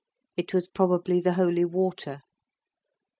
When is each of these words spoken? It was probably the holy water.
It 0.35 0.51
was 0.51 0.67
probably 0.67 1.19
the 1.21 1.33
holy 1.33 1.63
water. 1.63 2.23